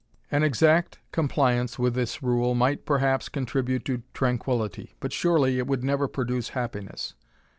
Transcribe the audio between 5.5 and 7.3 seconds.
it would never produce happiness.